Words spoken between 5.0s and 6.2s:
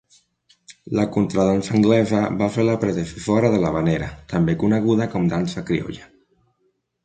com dansa criolla.